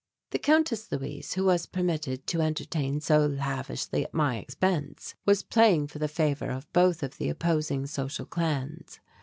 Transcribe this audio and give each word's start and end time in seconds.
The 0.31 0.39
Countess 0.39 0.87
Luise, 0.91 1.33
who 1.35 1.43
was 1.45 1.67
permitted 1.67 2.25
to 2.25 2.41
entertain 2.41 3.01
so 3.01 3.27
lavishly 3.27 4.03
at 4.03 4.15
my 4.15 4.37
expense, 4.37 5.13
was 5.27 5.43
playing 5.43 5.89
for 5.89 5.99
the 5.99 6.07
favour 6.07 6.49
of 6.49 6.73
both 6.73 7.03
of 7.03 7.19
the 7.19 7.29
opposing 7.29 7.85
social 7.85 8.25
clans. 8.25 8.99